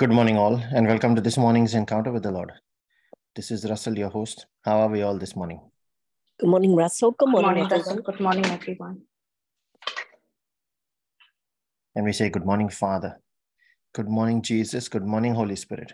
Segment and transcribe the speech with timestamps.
[0.00, 2.52] Good morning, all, and welcome to this morning's encounter with the Lord.
[3.36, 4.46] This is Russell, your host.
[4.64, 5.60] How are we all this morning?
[6.38, 7.10] Good morning, Russell.
[7.10, 7.78] Good Good morning, morning.
[7.78, 8.00] Russell.
[8.00, 9.02] Good morning, everyone.
[11.94, 13.20] And we say, Good morning, Father.
[13.92, 14.88] Good morning, Jesus.
[14.88, 15.92] Good morning, Holy Spirit.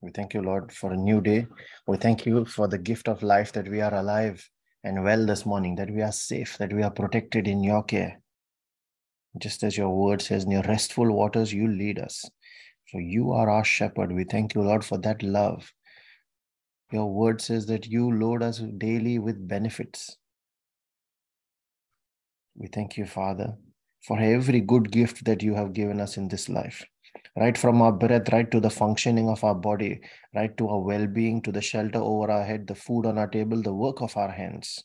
[0.00, 1.46] We thank you, Lord, for a new day.
[1.86, 4.48] We thank you for the gift of life that we are alive
[4.82, 8.22] and well this morning, that we are safe, that we are protected in your care.
[9.38, 12.24] Just as your word says, near restful waters, you lead us.
[12.88, 14.12] So you are our shepherd.
[14.12, 15.72] We thank you, Lord, for that love.
[16.92, 20.16] Your word says that you load us daily with benefits.
[22.54, 23.56] We thank you, Father,
[24.02, 26.84] for every good gift that you have given us in this life.
[27.36, 30.00] Right from our breath, right to the functioning of our body,
[30.34, 33.26] right to our well being, to the shelter over our head, the food on our
[33.26, 34.84] table, the work of our hands,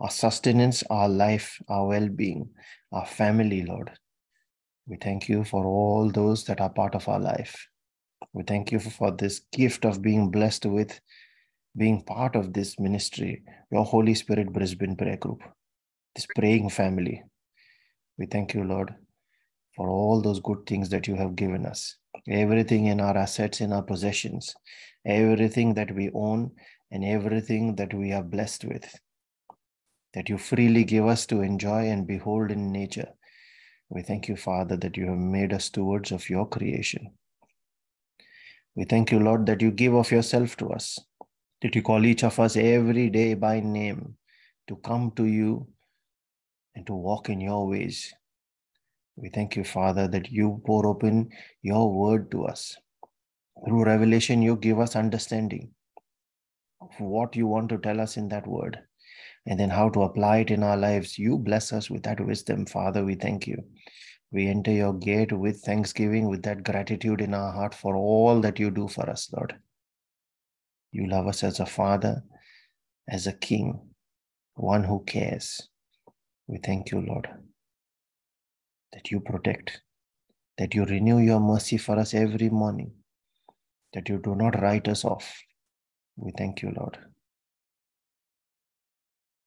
[0.00, 2.50] our sustenance, our life, our well being,
[2.92, 3.90] our family, Lord.
[4.86, 7.68] We thank you for all those that are part of our life.
[8.32, 11.00] We thank you for this gift of being blessed with
[11.76, 15.42] being part of this ministry, your Holy Spirit Brisbane Prayer Group,
[16.14, 17.22] this praying family.
[18.18, 18.94] We thank you, Lord,
[19.74, 21.96] for all those good things that you have given us.
[22.28, 24.54] Everything in our assets, in our possessions,
[25.04, 26.52] everything that we own,
[26.90, 28.98] and everything that we are blessed with,
[30.16, 33.08] that you freely give us to enjoy and behold in nature.
[33.90, 37.12] We thank you, Father, that you have made us stewards of your creation.
[38.74, 40.98] We thank you, Lord, that you give of yourself to us,
[41.60, 44.16] that you call each of us every day by name
[44.68, 45.68] to come to you
[46.74, 48.14] and to walk in your ways.
[49.16, 51.28] We thank you, Father, that you pour open
[51.60, 52.74] your word to us.
[53.66, 55.72] Through revelation, you give us understanding
[56.80, 58.78] of what you want to tell us in that word
[59.46, 61.18] and then how to apply it in our lives.
[61.18, 63.04] You bless us with that wisdom, Father.
[63.04, 63.62] We thank you.
[64.32, 68.58] We enter your gate with thanksgiving, with that gratitude in our heart for all that
[68.58, 69.54] you do for us, Lord.
[70.90, 72.22] You love us as a father,
[73.08, 73.80] as a king,
[74.54, 75.68] one who cares.
[76.48, 77.28] We thank you, Lord,
[78.92, 79.80] that you protect,
[80.58, 82.92] that you renew your mercy for us every morning,
[83.94, 85.40] that you do not write us off.
[86.16, 86.98] We thank you, Lord.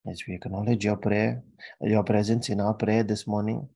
[0.09, 1.43] As we acknowledge your prayer,
[1.81, 3.69] your presence in our prayer this morning,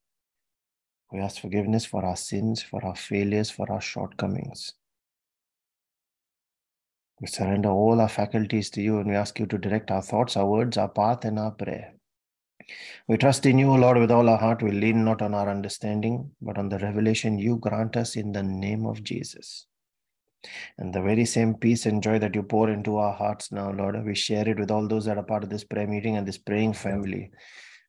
[1.11, 4.73] we ask forgiveness for our sins, for our failures, for our shortcomings.
[7.22, 10.35] We surrender all our faculties to you and we ask you to direct our thoughts,
[10.35, 11.93] our words, our path, and our prayer.
[13.07, 14.63] We trust in you, O Lord, with all our heart.
[14.63, 18.43] We lean not on our understanding, but on the revelation you grant us in the
[18.43, 19.67] name of Jesus.
[20.77, 24.03] And the very same peace and joy that you pour into our hearts now, Lord,
[24.05, 26.37] we share it with all those that are part of this prayer meeting and this
[26.37, 27.31] praying family.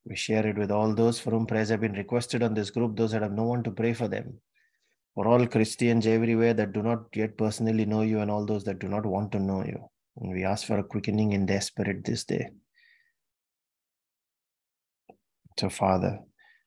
[0.04, 2.96] We share it with all those for whom prayers have been requested on this group,
[2.96, 4.40] those that have no one to pray for them.
[5.14, 8.80] For all Christians everywhere that do not yet personally know you, and all those that
[8.80, 9.88] do not want to know you.
[10.16, 12.48] And we ask for a quickening in their spirit this day.
[15.58, 16.18] So, Father,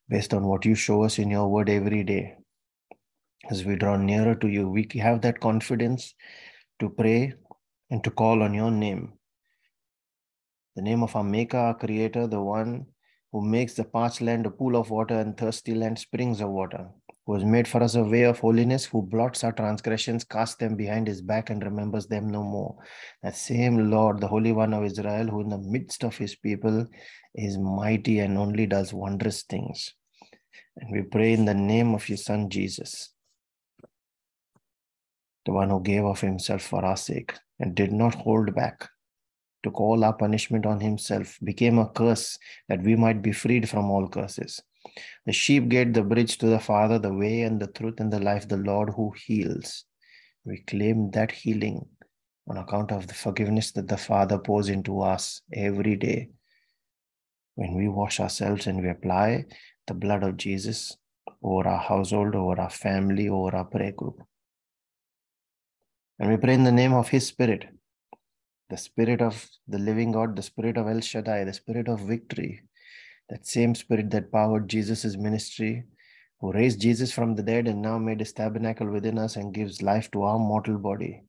[0.07, 2.37] based on what you show us in your word every day,
[3.49, 6.13] as we draw nearer to you, we have that confidence
[6.79, 7.33] to pray
[7.89, 9.13] and to call on your name.
[10.75, 12.85] The name of our Maker, our Creator, the one
[13.31, 16.87] who makes the parched land a pool of water and thirsty land springs of water,
[17.25, 20.75] who has made for us a way of holiness, who blots our transgressions, casts them
[20.75, 22.77] behind his back, and remembers them no more.
[23.23, 26.85] That same Lord, the Holy One of Israel, who in the midst of his people
[27.35, 29.93] is mighty and only does wondrous things.
[30.77, 33.09] And we pray in the name of your Son, Jesus,
[35.47, 38.85] the one who gave of himself for our sake and did not hold back,
[39.63, 42.37] took all our punishment on himself, became a curse
[42.67, 44.61] that we might be freed from all curses.
[45.25, 48.19] The sheep gate, the bridge to the Father, the way and the truth and the
[48.19, 49.85] life, the Lord who heals.
[50.43, 51.85] We claim that healing
[52.49, 56.27] on account of the forgiveness that the Father pours into us every day
[57.55, 59.45] when we wash ourselves and we apply
[59.87, 60.97] the blood of Jesus
[61.41, 64.21] over our household, over our family, over our prayer group.
[66.19, 67.67] And we pray in the name of His Spirit,
[68.69, 72.63] the Spirit of the living God, the Spirit of El Shaddai, the Spirit of victory,
[73.29, 75.83] that same Spirit that powered Jesus' ministry,
[76.39, 79.81] who raised Jesus from the dead and now made his tabernacle within us and gives
[79.81, 81.23] life to our mortal body,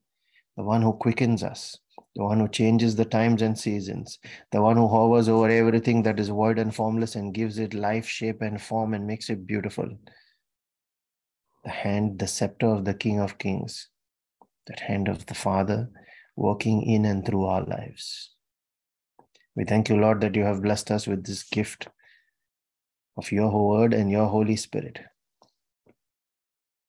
[0.56, 1.76] the one who quickens us,
[2.17, 4.19] the one who changes the times and seasons,
[4.52, 8.06] the one who hovers over everything that is void and formless and gives it life,
[8.06, 9.88] shape, and form and makes it beautiful.
[11.64, 13.88] The hand, the scepter of the King of Kings,
[14.69, 15.91] that hand of the Father
[16.37, 18.31] working in and through our lives.
[19.56, 21.88] We thank you, Lord, that you have blessed us with this gift
[23.17, 25.00] of your word and your Holy Spirit.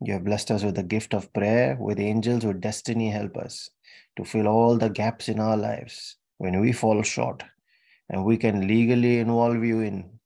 [0.01, 3.69] You have blessed us with the gift of prayer, with angels, with destiny help us
[4.17, 7.43] to fill all the gaps in our lives when we fall short.
[8.09, 10.19] And we can legally involve you in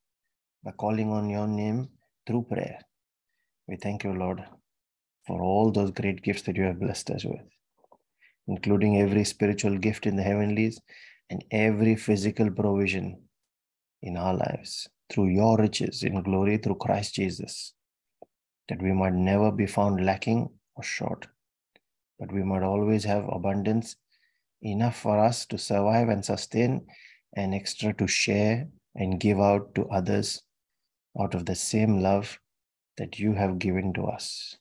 [0.63, 1.89] by calling on your name
[2.27, 2.79] through prayer.
[3.67, 4.43] We thank you, Lord,
[5.25, 7.41] for all those great gifts that you have blessed us with,
[8.47, 10.79] including every spiritual gift in the heavenlies
[11.29, 13.21] and every physical provision
[14.01, 17.73] in our lives through your riches in glory through Christ Jesus,
[18.69, 21.27] that we might never be found lacking or short,
[22.19, 23.95] but we might always have abundance
[24.61, 26.85] enough for us to survive and sustain,
[27.35, 30.41] and extra to share and give out to others
[31.19, 32.39] out of the same love
[32.97, 34.57] that you have given to us.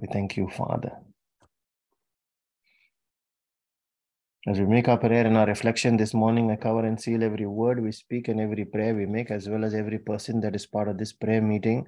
[0.00, 0.92] We thank you, Father.
[4.48, 7.44] As we make our prayer and our reflection this morning, I cover and seal every
[7.44, 10.64] word we speak and every prayer we make, as well as every person that is
[10.64, 11.86] part of this prayer meeting,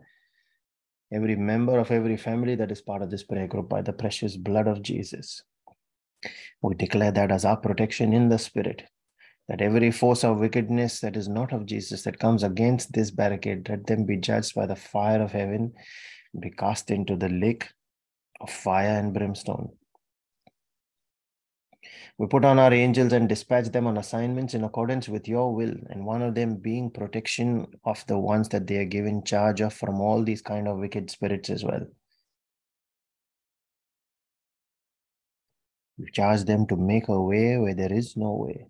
[1.10, 4.36] every member of every family that is part of this prayer group by the precious
[4.36, 5.42] blood of Jesus.
[6.60, 8.82] We declare that as our protection in the Spirit,
[9.48, 13.70] that every force of wickedness that is not of Jesus that comes against this barricade,
[13.70, 15.72] let them be judged by the fire of heaven,
[16.38, 17.68] be cast into the lake
[18.42, 19.70] of fire and brimstone.
[22.18, 25.74] We put on our angels and dispatch them on assignments in accordance with your will,
[25.90, 29.72] and one of them being protection of the ones that they are given charge of
[29.72, 31.86] from all these kind of wicked spirits as well.
[35.98, 38.66] We charge them to make a way where there is no way.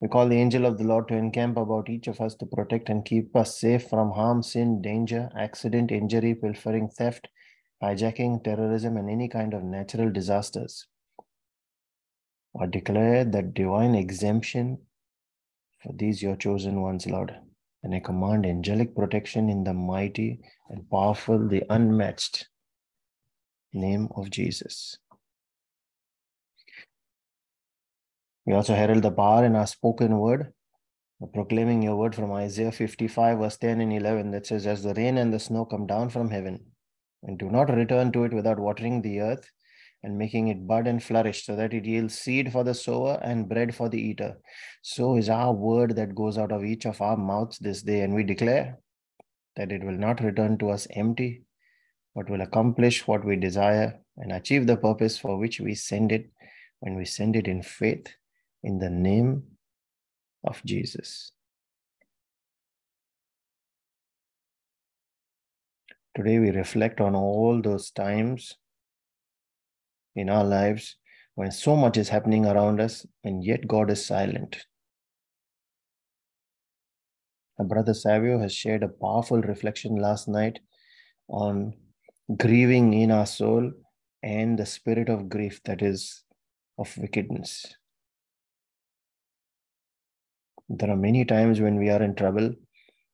[0.00, 2.88] We call the angel of the Lord to encamp about each of us to protect
[2.88, 7.28] and keep us safe from harm, sin, danger, accident, injury, pilfering, theft,
[7.82, 10.86] hijacking, terrorism, and any kind of natural disasters.
[12.58, 14.78] I declare that divine exemption
[15.82, 17.34] for these your chosen ones, Lord.
[17.82, 22.48] And I command angelic protection in the mighty and powerful, the unmatched
[23.72, 24.98] name of Jesus.
[28.50, 30.52] We also herald the power in our spoken word,
[31.32, 35.18] proclaiming your word from Isaiah 55, verse 10 and 11, that says, As the rain
[35.18, 36.58] and the snow come down from heaven,
[37.22, 39.48] and do not return to it without watering the earth
[40.02, 43.48] and making it bud and flourish, so that it yields seed for the sower and
[43.48, 44.36] bread for the eater.
[44.82, 48.12] So is our word that goes out of each of our mouths this day, and
[48.12, 48.80] we declare
[49.54, 51.44] that it will not return to us empty,
[52.16, 56.28] but will accomplish what we desire and achieve the purpose for which we send it
[56.80, 58.08] when we send it in faith
[58.62, 59.42] in the name
[60.44, 61.32] of Jesus.
[66.14, 68.56] Today we reflect on all those times
[70.16, 70.96] in our lives
[71.34, 74.66] when so much is happening around us and yet God is silent.
[77.58, 80.58] Our brother Savio has shared a powerful reflection last night
[81.28, 81.74] on
[82.36, 83.72] grieving in our soul
[84.22, 86.24] and the spirit of grief that is
[86.78, 87.76] of wickedness.
[90.72, 92.54] There are many times when we are in trouble,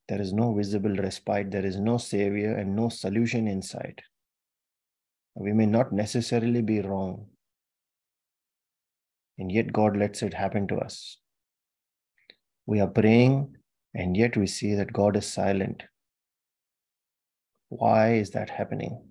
[0.07, 3.99] there is no visible respite, there is no savior and no solution in sight.
[5.33, 7.25] We may not necessarily be wrong,
[9.39, 11.17] and yet God lets it happen to us.
[12.67, 13.55] We are praying,
[13.95, 15.81] and yet we see that God is silent.
[17.69, 19.03] Why is that happening?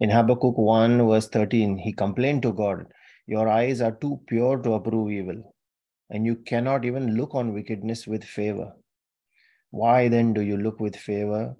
[0.00, 2.86] In Habakkuk 1, verse 13, he complained to God,
[3.28, 5.54] Your eyes are too pure to approve evil,
[6.10, 8.72] and you cannot even look on wickedness with favor.
[9.70, 11.54] Why then do you look with favor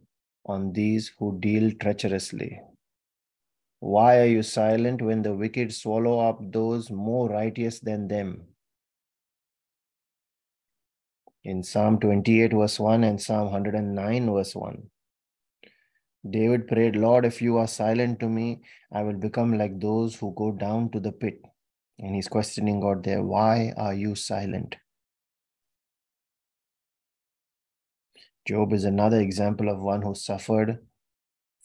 [0.45, 2.61] on these who deal treacherously?
[3.78, 8.42] Why are you silent when the wicked swallow up those more righteous than them?
[11.45, 14.83] In Psalm 28, verse 1 and Psalm 109, verse 1.
[16.28, 18.61] David prayed, Lord, if you are silent to me,
[18.92, 21.40] I will become like those who go down to the pit.
[22.00, 24.76] And he's questioning God there, why are you silent?
[28.49, 30.78] Job is another example of one who suffered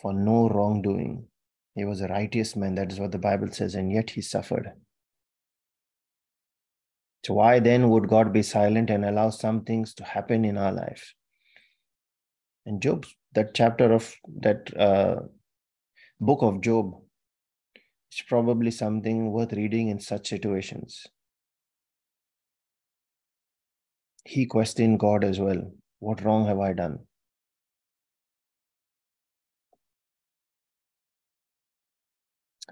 [0.01, 1.27] for no wrongdoing.
[1.73, 4.73] He was a righteous man, that is what the Bible says, and yet he suffered.
[7.25, 10.71] So, why then would God be silent and allow some things to happen in our
[10.71, 11.13] life?
[12.65, 15.21] And Job, that chapter of that uh,
[16.19, 17.01] book of Job,
[18.15, 21.05] is probably something worth reading in such situations.
[24.23, 25.71] He questioned God as well.
[25.99, 26.99] What wrong have I done?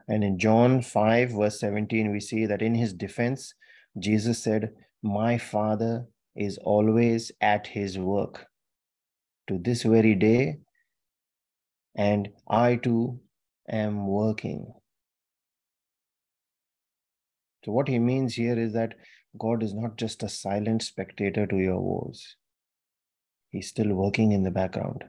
[0.08, 3.54] And in John 5, verse 17, we see that in his defense,
[3.98, 8.48] Jesus said, My Father is always at his work,
[9.48, 10.58] to this very day,
[11.96, 13.20] and I too
[13.70, 14.74] am working.
[17.64, 18.96] So, what he means here is that
[19.38, 22.36] God is not just a silent spectator to your woes,
[23.50, 25.04] He's still working in the background.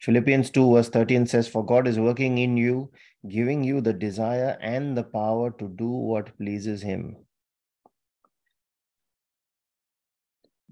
[0.00, 2.90] Philippians 2, verse 13 says, For God is working in you,
[3.28, 7.16] giving you the desire and the power to do what pleases Him.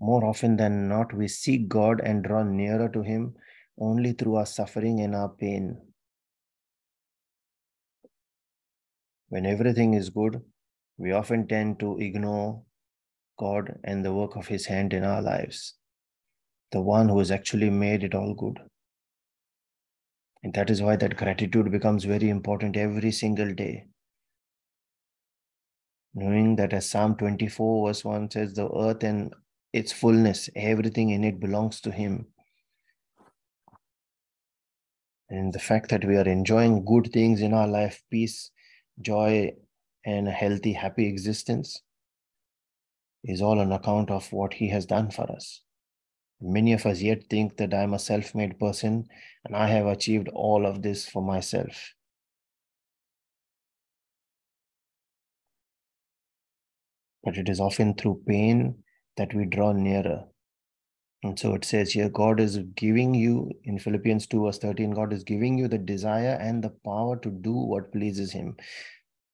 [0.01, 3.35] More often than not, we seek God and draw nearer to Him
[3.79, 5.81] only through our suffering and our pain.
[9.33, 10.43] When everything is good,
[10.99, 12.65] we often tend to ignore
[13.39, 15.73] God and the work of His hand in our lives,
[16.71, 18.59] the one who has actually made it all good.
[20.43, 23.87] And that is why that gratitude becomes very important every single day.
[26.15, 29.33] Knowing that as Psalm 24, verse 1 says, the earth and
[29.73, 32.27] its fullness, everything in it belongs to Him.
[35.31, 38.51] And the fact that we are enjoying good things in our life, peace,
[39.01, 39.53] joy,
[40.05, 41.81] and a healthy, happy existence,
[43.25, 45.63] is all on account of what He has done for us.
[46.41, 49.07] Many of us yet think that I'm a self made person
[49.45, 51.95] and I have achieved all of this for myself.
[57.23, 58.83] But it is often through pain
[59.17, 60.25] that we draw nearer.
[61.25, 65.13] And so it says here, God is giving you, in Philippians 2, verse 13, God
[65.13, 68.57] is giving you the desire and the power to do what pleases Him.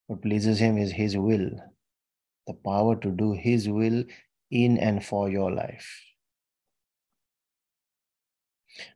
[0.06, 1.50] What pleases Him is His will,
[2.46, 4.04] the power to do His will
[4.50, 5.88] in and for your life.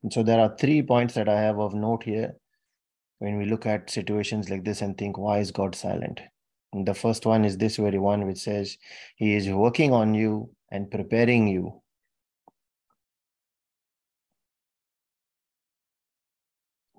[0.03, 2.35] And so there are three points that I have of note here
[3.19, 6.21] when we look at situations like this and think, why is God silent?
[6.73, 8.77] And the first one is this very one, which says,
[9.17, 11.82] He is working on you and preparing you.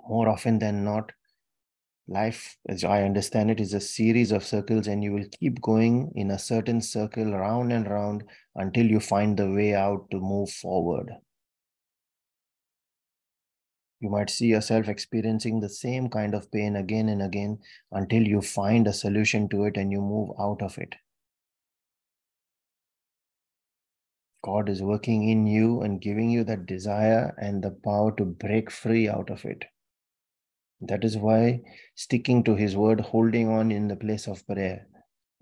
[0.07, 1.11] More often than not,
[2.07, 6.11] life, as I understand it, is a series of circles, and you will keep going
[6.15, 8.23] in a certain circle round and round
[8.55, 11.11] until you find the way out to move forward.
[14.01, 17.59] You might see yourself experiencing the same kind of pain again and again
[17.91, 20.95] until you find a solution to it and you move out of it.
[24.43, 28.69] God is working in you and giving you that desire and the power to break
[28.69, 29.63] free out of it.
[30.87, 31.61] That is why
[31.95, 34.87] sticking to His word, holding on in the place of prayer,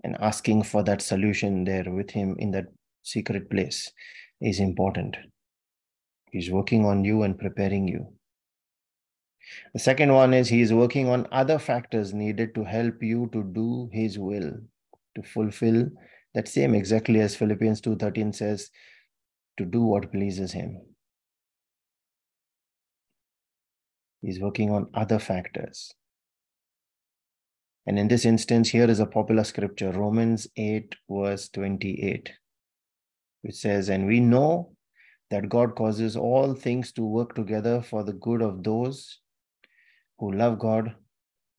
[0.04, 2.66] and asking for that solution there with Him in that
[3.02, 3.90] secret place
[4.40, 5.16] is important.
[6.30, 8.12] He's working on you and preparing you.
[9.74, 13.42] The second one is he is working on other factors needed to help you to
[13.42, 14.52] do his will,
[15.16, 15.88] to fulfill
[16.34, 18.70] that same exactly as Philippians 2:13 says,
[19.58, 20.80] to do what pleases him.
[24.22, 25.92] He's working on other factors.
[27.86, 32.30] And in this instance, here is a popular scripture, Romans 8, verse 28,
[33.42, 34.76] which says, And we know
[35.30, 39.18] that God causes all things to work together for the good of those
[40.18, 40.94] who love God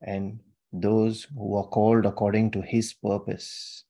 [0.01, 0.39] and
[0.71, 3.83] those who are called according to his purpose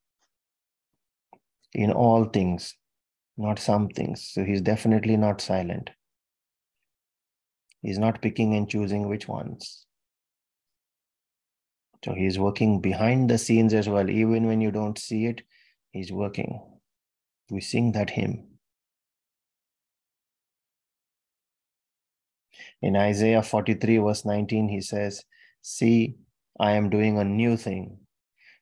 [1.73, 2.75] in all things,
[3.37, 4.27] not some things.
[4.33, 5.91] So he's definitely not silent.
[7.83, 9.85] He's not picking and choosing which ones.
[12.03, 14.09] So he's working behind the scenes as well.
[14.09, 15.41] Even when you don't see it,
[15.91, 16.61] he's working.
[17.49, 18.47] We sing that hymn.
[22.81, 25.23] In Isaiah 43, verse 19, he says,
[25.61, 26.15] See,
[26.59, 27.99] I am doing a new thing.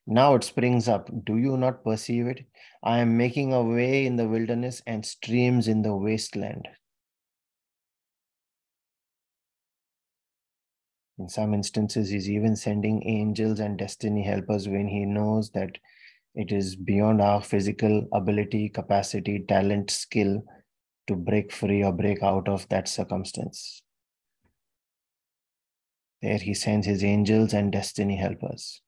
[0.08, 1.10] Now it springs up.
[1.26, 2.46] Do you not perceive it?
[2.84, 6.68] I am making a way in the wilderness and streams in the wasteland.
[11.22, 15.78] In some instances, he's even sending angels and destiny helpers when he knows that
[16.34, 20.44] it is beyond our physical ability, capacity, talent, skill
[21.06, 23.84] to break free or break out of that circumstance.
[26.24, 28.82] There he sends his angels and destiny helpers.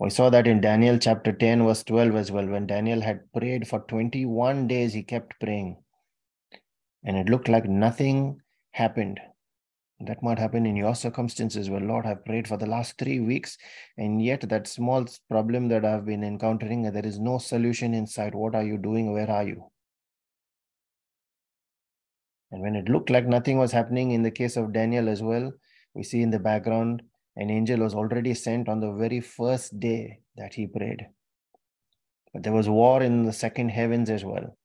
[0.00, 2.48] We saw that in Daniel chapter 10, verse 12 as well.
[2.48, 5.76] When Daniel had prayed for 21 days, he kept praying.
[7.04, 8.40] And it looked like nothing
[8.72, 9.20] happened.
[10.04, 13.56] That might happen in your circumstances where, Lord, I've prayed for the last three weeks,
[13.96, 18.34] and yet that small problem that I've been encountering, there is no solution inside.
[18.34, 19.12] What are you doing?
[19.12, 19.70] Where are you?
[22.50, 25.52] And when it looked like nothing was happening in the case of Daniel as well,
[25.94, 27.02] we see in the background
[27.36, 31.06] an angel was already sent on the very first day that he prayed.
[32.34, 34.56] But there was war in the second heavens as well.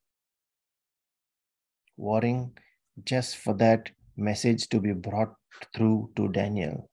[1.95, 2.57] Warring
[3.03, 5.33] just for that message to be brought
[5.75, 6.89] through to Daniel.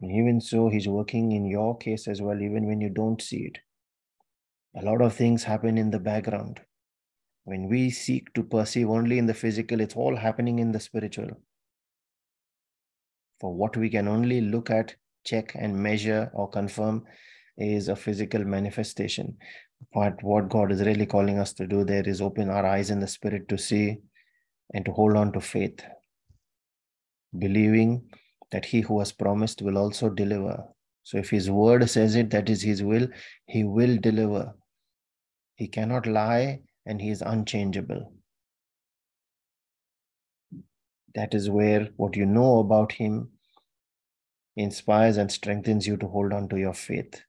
[0.00, 3.50] And even so, he's working in your case as well, even when you don't see
[3.52, 3.58] it.
[4.74, 6.60] A lot of things happen in the background.
[7.44, 11.30] When we seek to perceive only in the physical, it's all happening in the spiritual.
[13.40, 14.94] For what we can only look at,
[15.24, 17.04] check, and measure or confirm
[17.56, 19.36] is a physical manifestation.
[19.92, 23.00] But what God is really calling us to do there is open our eyes in
[23.00, 23.98] the spirit to see
[24.72, 25.84] and to hold on to faith,
[27.38, 28.02] believing
[28.50, 30.64] that he who has promised will also deliver.
[31.04, 33.08] So if his word says it, that is his will,
[33.46, 34.54] he will deliver.
[35.56, 38.12] He cannot lie and he is unchangeable.
[41.14, 43.30] That is where what you know about him
[44.56, 47.22] inspires and strengthens you to hold on to your faith.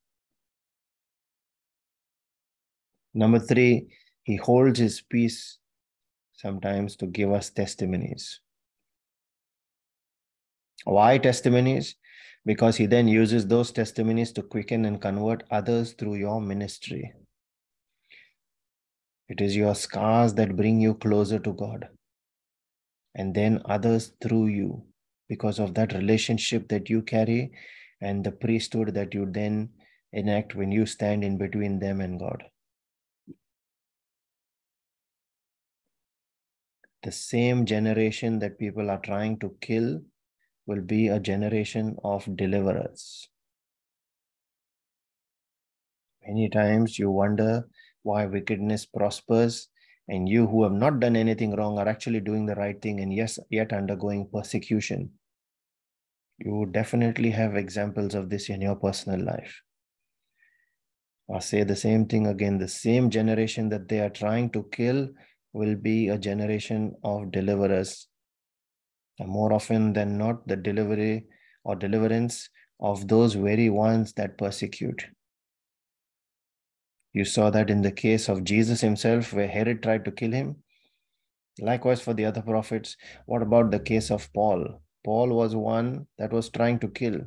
[3.13, 3.87] Number three,
[4.23, 5.59] he holds his peace
[6.43, 8.41] sometimes to give us testimonies.
[10.83, 11.95] Why testimonies?
[12.45, 17.13] Because he then uses those testimonies to quicken and convert others through your ministry.
[19.29, 21.87] It is your scars that bring you closer to God,
[23.15, 24.83] and then others through you
[25.29, 27.53] because of that relationship that you carry
[28.01, 29.69] and the priesthood that you then
[30.11, 32.43] enact when you stand in between them and God.
[37.03, 40.01] The same generation that people are trying to kill
[40.65, 43.27] will be a generation of deliverers.
[46.25, 47.67] Many times you wonder
[48.03, 49.67] why wickedness prospers
[50.07, 53.13] and you who have not done anything wrong are actually doing the right thing and
[53.13, 55.09] yes yet undergoing persecution
[56.39, 59.61] you definitely have examples of this in your personal life
[61.31, 65.07] i'll say the same thing again the same generation that they are trying to kill
[65.53, 68.07] will be a generation of deliverers
[69.19, 71.25] and more often than not the delivery
[71.63, 75.05] or deliverance of those very ones that persecute
[77.13, 80.55] you saw that in the case of Jesus himself, where Herod tried to kill him.
[81.59, 84.81] Likewise, for the other prophets, what about the case of Paul?
[85.05, 87.19] Paul was one that was trying to kill.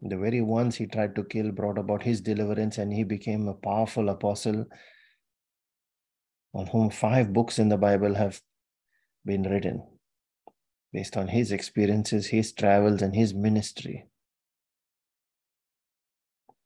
[0.00, 3.54] The very ones he tried to kill brought about his deliverance, and he became a
[3.54, 4.64] powerful apostle
[6.54, 8.40] on whom five books in the Bible have
[9.24, 9.82] been written
[10.92, 14.06] based on his experiences, his travels, and his ministry.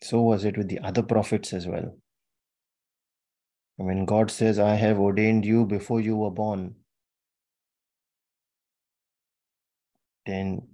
[0.03, 1.97] So was it with the other prophets as well.
[3.77, 6.75] When God says, I have ordained you before you were born,
[10.27, 10.69] then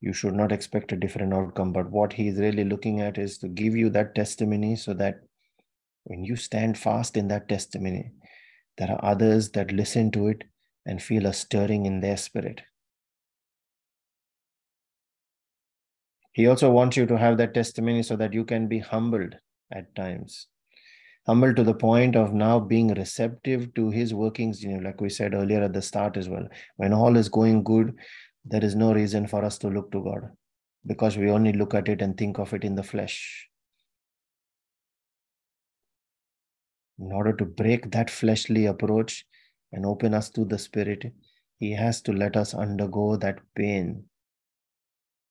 [0.00, 1.72] you should not expect a different outcome.
[1.72, 5.22] But what He is really looking at is to give you that testimony so that
[6.04, 8.12] when you stand fast in that testimony,
[8.78, 10.44] there are others that listen to it
[10.84, 12.62] and feel a stirring in their spirit.
[16.32, 19.36] He also wants you to have that testimony so that you can be humbled
[19.72, 20.48] at times.
[21.26, 25.08] Humbled to the point of now being receptive to his workings, you know, like we
[25.08, 26.46] said earlier at the start as well.
[26.76, 27.96] When all is going good,
[28.44, 30.30] there is no reason for us to look to God
[30.86, 33.48] because we only look at it and think of it in the flesh.
[36.98, 39.26] In order to break that fleshly approach
[39.72, 41.12] and open us to the Spirit,
[41.58, 44.04] He has to let us undergo that pain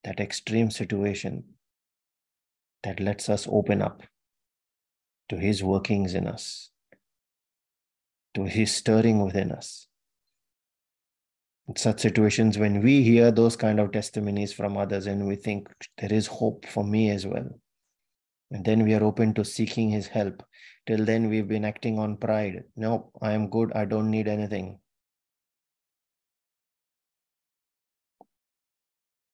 [0.06, 1.44] that extreme situation
[2.84, 4.04] that lets us open up
[5.30, 6.70] to His workings in us,
[8.36, 9.88] to His stirring within us.
[11.68, 15.68] In such situations, when we hear those kind of testimonies from others and we think
[15.98, 17.50] there is hope for me as well,
[18.52, 20.44] and then we are open to seeking His help.
[20.86, 22.64] Till then, we've been acting on pride.
[22.76, 23.72] No, I am good.
[23.74, 24.80] I don't need anything.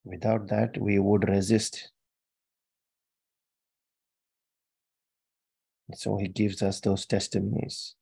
[0.04, 1.91] Without that, we would resist.
[5.93, 7.95] So he gives us those testimonies.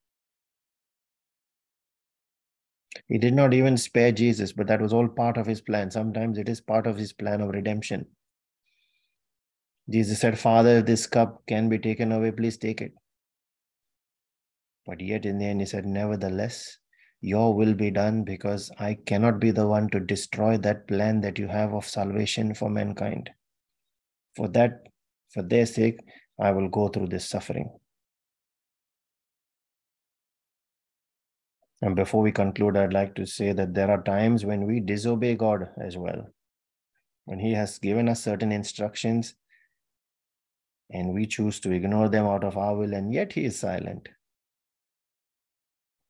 [3.07, 5.89] He did not even spare Jesus, but that was all part of his plan.
[5.89, 8.05] Sometimes it is part of his plan of redemption.
[9.89, 12.93] Jesus said, Father, if this cup can be taken away, please take it.
[14.85, 16.77] But yet in the end, he said, Nevertheless,
[17.21, 21.39] your will be done because I cannot be the one to destroy that plan that
[21.39, 23.29] you have of salvation for mankind.
[24.35, 24.83] For that,
[25.33, 25.99] for their sake,
[26.39, 27.69] I will go through this suffering.
[31.81, 35.35] And before we conclude, I'd like to say that there are times when we disobey
[35.35, 36.27] God as well.
[37.25, 39.35] When He has given us certain instructions
[40.89, 44.09] and we choose to ignore them out of our will, and yet He is silent.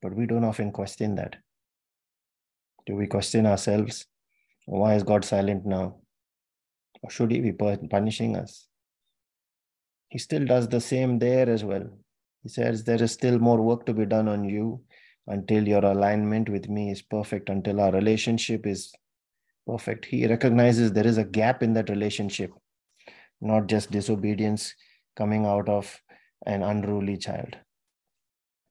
[0.01, 1.35] But we don't often question that.
[2.85, 4.05] Do we question ourselves?
[4.65, 5.97] Why is God silent now?
[7.01, 8.67] Or should He be punishing us?
[10.09, 11.87] He still does the same there as well.
[12.43, 14.81] He says, There is still more work to be done on you
[15.27, 18.91] until your alignment with me is perfect, until our relationship is
[19.67, 20.05] perfect.
[20.05, 22.51] He recognizes there is a gap in that relationship,
[23.41, 24.75] not just disobedience
[25.15, 26.01] coming out of
[26.45, 27.57] an unruly child.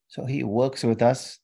[0.08, 1.38] So he works with us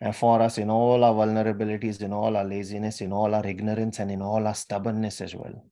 [0.00, 3.98] and for us in all our vulnerabilities, in all our laziness, in all our ignorance,
[3.98, 5.64] and in all our stubbornness as well.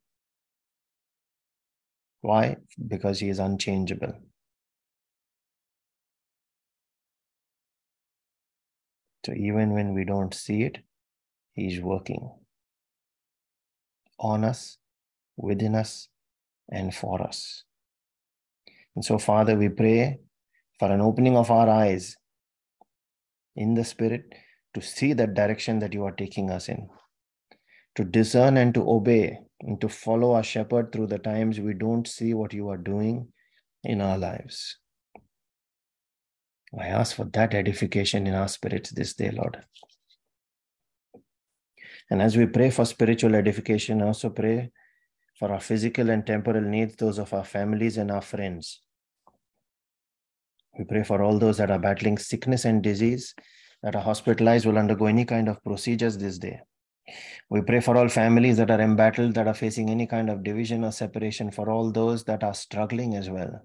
[2.20, 2.56] Why?
[2.86, 4.14] Because he is unchangeable.
[9.24, 10.78] So even when we don't see it,
[11.52, 12.30] he's working
[14.18, 14.78] on us,
[15.36, 16.08] within us,
[16.70, 17.64] and for us.
[18.94, 20.18] And so, Father, we pray
[20.78, 22.16] for an opening of our eyes
[23.56, 24.32] in the Spirit
[24.74, 26.88] to see that direction that you are taking us in,
[27.96, 32.06] to discern and to obey, and to follow our shepherd through the times we don't
[32.06, 33.28] see what you are doing
[33.84, 34.78] in our lives.
[36.78, 39.64] I ask for that edification in our spirits this day, Lord.
[42.10, 44.70] And as we pray for spiritual edification, I also pray
[45.38, 48.80] for our physical and temporal needs, those of our families and our friends.
[50.78, 53.34] We pray for all those that are battling sickness and disease,
[53.82, 56.60] that are hospitalized, will undergo any kind of procedures this day.
[57.48, 60.84] We pray for all families that are embattled, that are facing any kind of division
[60.84, 63.62] or separation, for all those that are struggling as well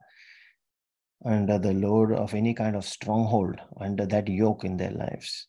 [1.26, 5.48] under the load of any kind of stronghold, under that yoke in their lives,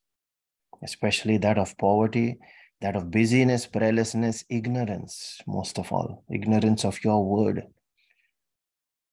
[0.83, 2.39] especially that of poverty,
[2.81, 7.63] that of busyness, prayerlessness, ignorance, most of all, ignorance of your word,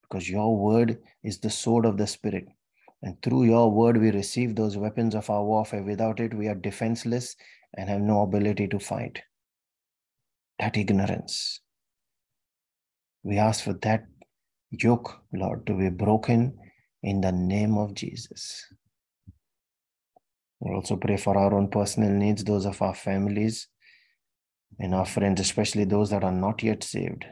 [0.02, 2.46] because your word is the sword of the Spirit.
[3.02, 5.82] And through your word, we receive those weapons of our warfare.
[5.82, 7.34] Without it, we are defenseless
[7.76, 9.22] and have no ability to fight.
[10.58, 11.60] That ignorance.
[13.24, 14.06] We ask for that
[14.70, 16.56] yoke, Lord, to be broken
[17.02, 18.64] in the name of Jesus.
[20.62, 23.66] We also pray for our own personal needs, those of our families
[24.78, 27.26] and our friends, especially those that are not yet saved.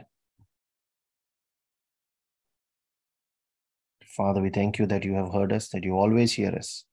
[4.05, 6.83] Father, we thank you that you have heard us, that you always hear us.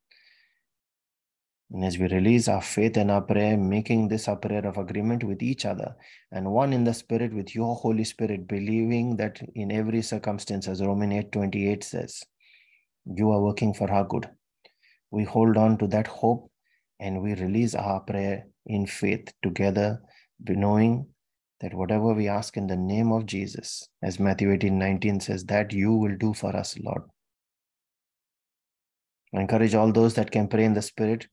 [1.72, 5.24] And as we release our faith and our prayer, making this a prayer of agreement
[5.24, 5.96] with each other
[6.30, 10.80] and one in the Spirit with your Holy Spirit, believing that in every circumstance, as
[10.80, 12.22] Romans 8 28 says,
[13.04, 14.30] you are working for our good.
[15.10, 16.50] We hold on to that hope
[17.00, 20.02] and we release our prayer in faith together,
[20.46, 21.06] knowing
[21.60, 25.72] that whatever we ask in the name of Jesus, as Matthew 18 19 says, that
[25.72, 27.02] you will do for us, Lord.
[29.34, 31.26] I encourage all those that can pray in the Spirit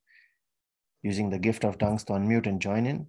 [1.03, 3.07] using the gift of tongues to unmute and join in.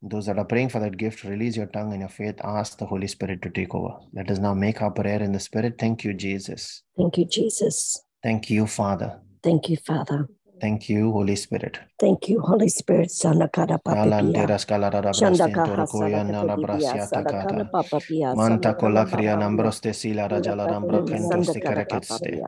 [0.00, 2.36] Those that are praying for that gift, release your tongue and your faith.
[2.44, 3.96] Ask the Holy Spirit to take over.
[4.12, 5.74] Let us now make our prayer in the Spirit.
[5.78, 6.82] Thank you, Jesus.
[6.96, 8.00] Thank you, Jesus.
[8.22, 9.20] Thank you, Father.
[9.42, 10.28] Thank you, Father.
[10.60, 11.80] Thank you, Holy Spirit.
[12.00, 13.10] Thank you, Holy Spirit.
[13.10, 17.70] Sanakara Alanteras kalarara Chandaka brasintoro kuya nala Hasara brasiata Sadakana kata.
[17.72, 18.00] Papa
[18.34, 22.42] Manta kola kria nambroste sila rajala rambro kento sikaraketste.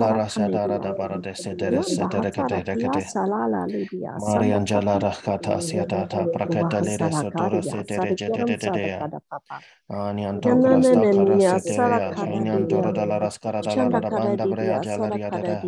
[0.53, 0.93] la sara ra sa da ra kane da dia.
[0.93, 3.03] ba ra de se de se de re ke hatara de re ke kia de.
[3.11, 5.03] salala lidia Marian sanda jala papa.
[5.03, 7.83] ra ka ta sia ta ta pra ka ta le Wahasara so to kadia se
[7.83, 8.99] de re sara je de de de de sara ya.
[8.99, 9.57] kada papa.
[9.89, 12.15] Ani anto Yana krasta kara se sara ya.
[12.15, 12.51] didia.
[12.57, 15.59] antoro da la ras kara da la da banda bre ya jala ria da da.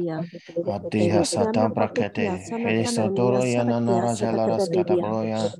[0.68, 2.30] Adi ha sa Shirikiana tam pra ke papakia te.
[2.40, 3.10] sana He kana so
[3.46, 5.04] ya na na ra sara jala kada ras kata didia.
[5.04, 5.54] bro ya.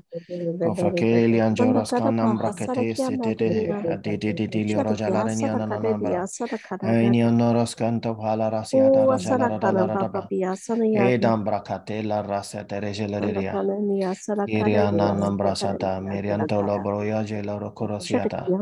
[0.62, 3.80] Kofakeli anjoras kanam paha sara brakete kia sete de didia.
[3.92, 4.18] adi
[4.66, 5.94] Shirikia jalarani sara kada ananambra.
[5.94, 7.22] dia sara kada Aini dia.
[7.22, 10.30] anoros kanto pala rasia Oh dara sara jalara kana dalara daba.
[10.30, 11.14] papapia sana yaki.
[11.14, 13.52] Edam brakate la rasia tere Sanda jeleria.
[13.52, 18.54] kana nia sara kada Iriana dia sara kada nambrasata mirianto lobroya jeloro korosiata.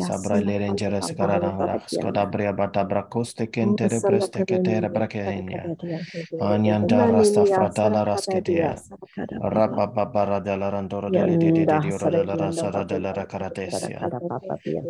[0.00, 1.58] Sabra sana kana lerengeres papa karadamra.
[1.58, 1.86] shirikiana.
[1.86, 5.62] Skodabria bata brakoste Oh kentere preste ketere nia sara brakehenia.
[5.62, 6.00] kada dia.
[6.40, 8.82] Anyanda rasta fratala rasketia.
[8.88, 9.26] papa.
[9.40, 10.70] Rababara della
[11.10, 14.00] delle di di ora della Papa della racaratesia.
[14.00, 14.40] Papa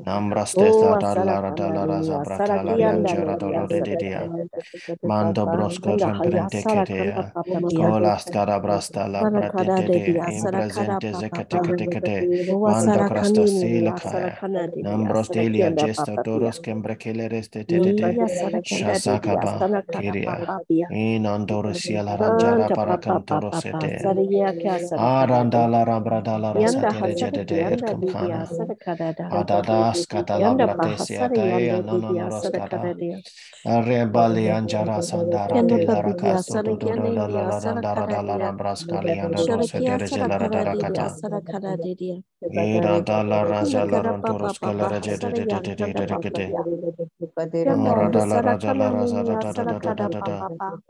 [0.07, 0.63] Nambra Oh
[0.95, 4.31] stessa dalla rasa Sarakianda riangera dolo de di dia.
[4.31, 4.47] Sarakana
[5.05, 7.35] Mando brosco temperente Sarakanda ketea.
[7.35, 8.19] Papa Pia Cola
[8.61, 12.31] brasta la brate Sarakara de de de Dia in Sarakara presente Papa zecaticate.
[12.49, 14.39] Oh Mando Asarakani sila Ninia kaya.
[14.41, 18.11] Sarakana de Dia Nambros delia Papa toros kembreceleres de te te te.
[18.11, 20.25] India Sarakanda de Dia Shazakaba Sarakara kiria.
[20.25, 23.99] Papa Pia In andorosia la ranjara Santa Papa paracantoro Papa Papa sete.
[23.99, 28.47] Sarakia Kya Sarakara de Arandala rambradala Yanda rasatere Hasaraki jedede Yanda de Dia kamkana.
[28.47, 32.31] Sarakara Adadas Yanda katalabratesi Bahasara atae Yanda Didia
[34.79, 38.07] anjara sandara Yanda tilara Papidia kasto to do do Sarakyan do do India do randara
[38.09, 38.39] dala Sarakaradia.
[38.39, 41.09] rambraskali ando do Sharakia sedere jelara Sarakaradia darakata.
[41.11, 42.23] Sarakaradia.
[42.51, 46.57] Ira dala Yanda rajala Karapapa rontoros Papa kalere Hasara jedede Yanda dedekete.
[46.59, 46.65] Papapia.
[47.67, 50.39] Yanda Aradala rajala Hasarakana raza da Ninia da da da da da Sarakada da da.
[50.39, 50.81] Papa.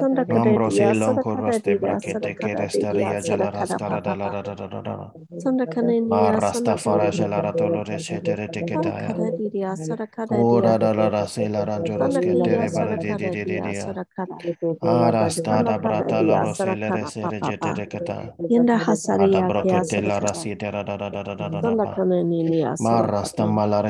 [0.00, 4.32] Sanda Karadia Ambrosi lonkoros de Sarakaradia brakete Sarakaradia keresteria jela Sarakada raskara dala Papa.
[4.32, 5.14] da da da da da.
[5.38, 7.12] Sanda Kanania Marasta fara Sanakadia.
[7.12, 9.16] jelara dolore setere teketaya.
[9.16, 9.98] Sarakaradia Sarakaradia.
[10.30, 12.36] Ora da la da se la ranjoros que
[14.82, 16.22] Arastada brata
[23.48, 23.82] mala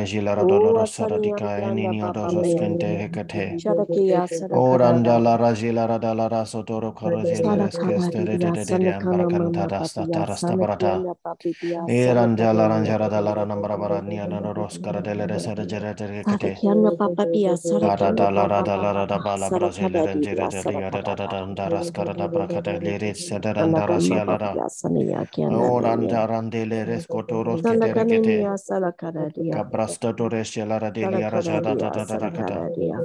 [17.84, 19.26] toro rasta ra Papa da la ra da Papa.
[19.26, 21.48] ba la brazile Sarakaradia renjere de liya da da Sarakara da da Papa.
[21.54, 24.52] da raskara da brakate lirit sede randara Sanakama siala da.
[24.52, 28.38] Papia Sanaya Kianda Oranda randele reskotoros kete rekete.
[28.38, 32.30] Sanakanania Salakaradia, Kabrasta dores jela ra de liya raja da da Salakaradia, da da da
[32.30, 32.70] kata.
[32.70, 33.04] Salakaradia,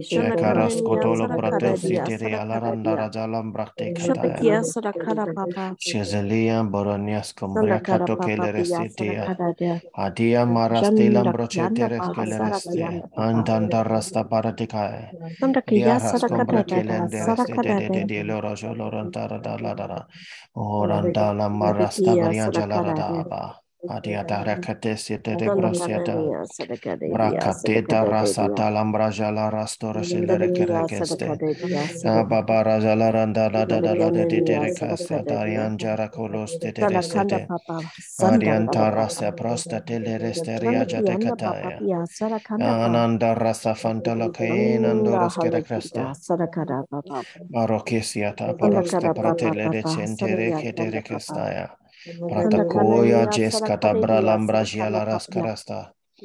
[0.00, 4.06] Shekaras kotolo Salakaradia, sitiri alaranda rajalam brakte katae.
[4.06, 5.76] Shapakia, Salakara Papa.
[5.80, 9.24] Shezelia boronias cumbria kato keleresitia.
[9.24, 9.80] Salakaradia.
[9.96, 13.02] Adia marastilam Janda brochete Kianda Paha reskelereste.
[13.16, 15.10] Andanda rasta paratikae.
[15.66, 18.04] Diaras de de
[19.40, 20.06] da la da da.
[20.54, 23.63] Oranda la marasta varianja la da ba.
[23.88, 26.12] Adia da rekatesiete de Sanda brosieta.
[26.14, 28.10] Kanania Sarakadadia Bracateta Sarakadadia.
[28.10, 31.26] rasata lambra la rastora shilere Sanda kerekeste.
[31.26, 32.28] Sarakadadia Sarakadada.
[32.28, 32.62] Baba
[32.96, 34.70] la randa la da da la de rasa.
[42.58, 44.30] Ananda rasa fantala
[52.28, 55.48] Prata koya jes kata bralam brajia la raska.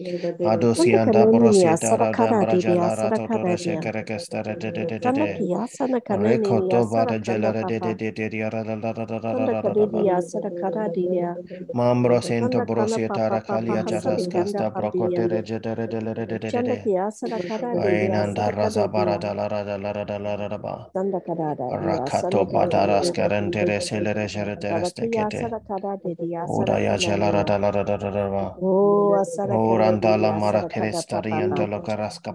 [0.06, 0.60] Sarakadadia bralambra Sarakala giala Papia.
[0.60, 0.72] rascarasta.
[0.76, 3.58] Sanda Adosianda Kanania borosieta Sarakara radambra Didia jala ratotore Sarakadadia.
[3.58, 5.30] shekerekestere de de de de de.
[5.38, 9.06] Kia Sanda Kanania Recoto vada gelare de de de de de ara da da da
[9.06, 10.06] da da da da da ba.
[10.06, 11.38] Kadidia Sarakara Didia.
[11.74, 15.30] Mambro sento Sanda Kana brosieta Papa Papa rakalia jaras Hasalikanda casta brocote Papia.
[15.30, 16.90] regedere de de de de de de.
[17.12, 19.20] Sarakara Didia Ainanda razabara Sarakadadia.
[19.20, 20.90] da la da da da ba.
[20.96, 23.14] Sanda Kadada Dia Rakato badaras Sanakadadia.
[23.14, 25.42] carentere celere geretere Sarakia stekete.
[25.42, 27.46] Sarakada Didia Oda ya gelara Sarakanania.
[27.46, 28.60] da la ra da da da ba.
[28.62, 29.18] Oh,
[29.50, 31.46] Ora Randala diria, mara kerestari papa.
[31.46, 32.34] andalo karaska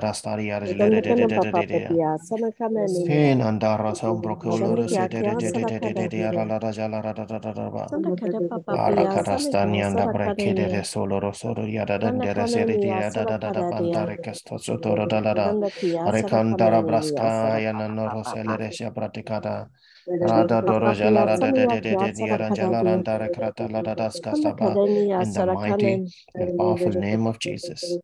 [0.00, 3.06] rastari Dona kana papa papia, sana kana ni.
[3.06, 6.44] Fin andara sombro Sana koloro kia se de de de de de de de ara
[6.44, 7.00] la raja la
[7.70, 7.86] ba.
[9.14, 10.84] Karastani kia, anda sana kada brakede de ni.
[10.84, 13.62] solo ro soro ya da de kana se de ya da sana da da da
[13.62, 14.02] kada dia.
[14.02, 15.48] pantare kesto sotoro da da da.
[15.48, 18.14] Sana kia, sana kana Rekantara ni, braska sana ya papa nano papa.
[18.14, 19.68] rosele resha pratikada.
[20.06, 22.56] Rada doro Papa jala pia, ra de de de de kia, de sana niara kada
[22.56, 24.74] jala ranta rekrata la da das Sana kastaba.
[24.74, 27.98] kada ni, In the mighty and powerful name of Jesus.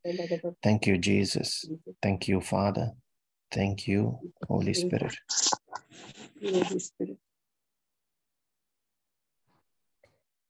[0.63, 1.69] Thank you, Jesus.
[2.03, 2.93] Thank you, Father.
[3.53, 5.17] Thank you, Holy Spirit.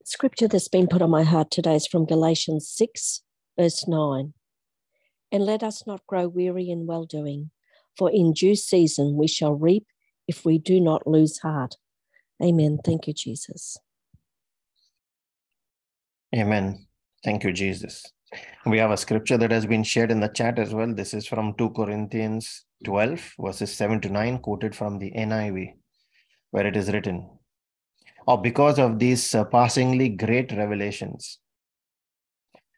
[0.04, 3.22] Scripture that's been put on my heart today is from Galatians 6,
[3.58, 4.32] verse 9.
[5.30, 7.50] And let us not grow weary in well doing,
[7.96, 9.86] for in due season we shall reap
[10.28, 11.76] if we do not lose heart.
[12.42, 12.78] Amen.
[12.84, 13.78] Thank you, Jesus.
[16.36, 16.86] Amen.
[17.24, 18.04] Thank you, Jesus.
[18.66, 20.94] We have a scripture that has been shared in the chat as well.
[20.94, 25.72] This is from 2 Corinthians 12, verses 7 to 9, quoted from the NIV,
[26.50, 27.28] where it is written,
[28.26, 31.38] Or because of these surpassingly great revelations,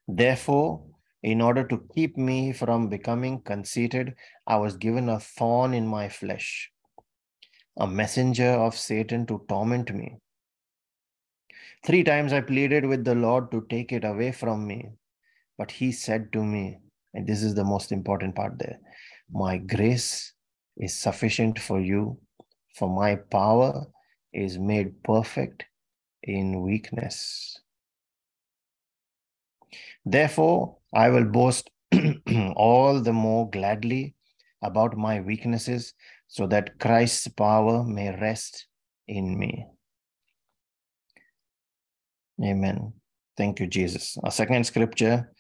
[0.07, 0.85] therefore,
[1.23, 4.15] in order to keep me from becoming conceited,
[4.47, 6.71] I was given a thorn in my flesh,
[7.79, 10.17] a messenger of Satan to torment me.
[11.85, 14.91] Three times I pleaded with the Lord to take it away from me.
[15.57, 16.79] But he said to me,
[17.15, 18.79] and this is the most important part there
[19.31, 20.33] My grace
[20.77, 22.19] is sufficient for you,
[22.75, 23.87] for my power
[24.33, 25.65] is made perfect
[26.23, 27.59] in weakness.
[30.05, 31.71] Therefore, I will boast
[32.57, 34.15] all the more gladly
[34.63, 35.95] about my weaknesses,
[36.31, 38.69] so that Christ's power may rest
[39.09, 39.67] in me.
[42.43, 42.93] Amen.
[43.37, 44.17] Thank you, Jesus.
[44.23, 45.33] A second scripture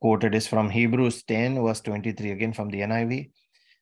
[0.00, 3.30] quoted is from Hebrews 10, verse 23, again from the NIV,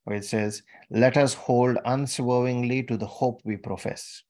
[0.05, 4.23] where it says, Let us hold unswervingly to the hope we profess,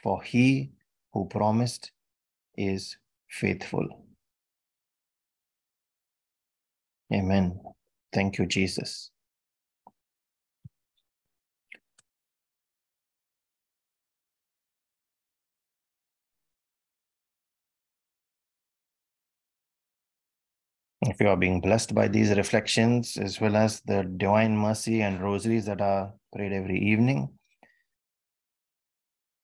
[0.00, 0.70] for he
[1.12, 1.90] who promised
[2.56, 2.96] is
[3.28, 4.06] faithful.
[7.12, 7.60] Amen.
[8.12, 9.10] Thank you, Jesus.
[21.04, 25.20] If you are being blessed by these reflections, as well as the divine mercy and
[25.20, 27.28] rosaries that are prayed every evening,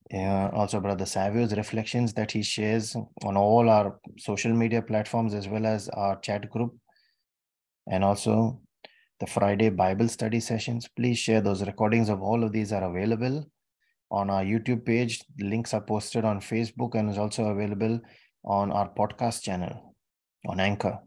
[0.09, 2.94] yeah, also Brother Savio's reflections that he shares
[3.25, 6.77] on all our social media platforms, as well as our chat group,
[7.90, 8.61] and also
[9.18, 10.88] the Friday Bible study sessions.
[10.97, 13.44] Please share those recordings of all of these are available
[14.12, 15.25] on our YouTube page.
[15.37, 18.01] The links are posted on Facebook and is also available
[18.44, 19.97] on our podcast channel
[20.47, 21.01] on Anchor.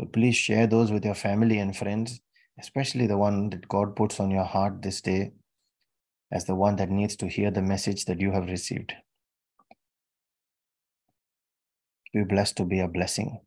[0.00, 2.22] So please share those with your family and friends,
[2.58, 5.32] especially the one that God puts on your heart this day
[6.32, 8.94] as the one that needs to hear the message that you have received.
[12.14, 13.40] Be blessed to be a blessing.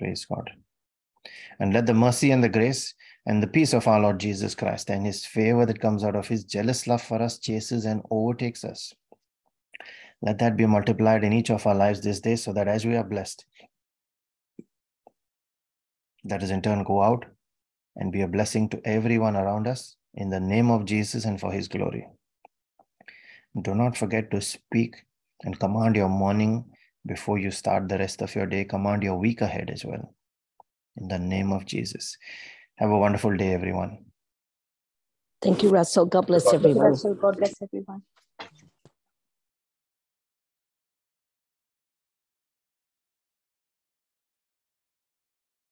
[0.00, 0.50] Praise God.
[1.60, 2.94] And let the mercy and the grace
[3.26, 6.26] and the peace of our Lord Jesus Christ and his favor that comes out of
[6.26, 8.92] his jealous love for us chases and overtakes us
[10.22, 12.96] let that be multiplied in each of our lives this day so that as we
[12.96, 13.44] are blessed,
[16.24, 17.24] that is in turn go out
[17.96, 21.52] and be a blessing to everyone around us in the name of Jesus and for
[21.52, 22.06] his glory.
[23.62, 24.96] Do not forget to speak
[25.42, 26.64] and command your morning
[27.06, 28.64] before you start the rest of your day.
[28.64, 30.14] Command your week ahead as well.
[30.96, 32.16] In the name of Jesus.
[32.76, 34.04] Have a wonderful day, everyone.
[35.40, 36.06] Thank you, Russell.
[36.06, 36.94] God bless everyone.
[37.20, 38.02] God bless everyone.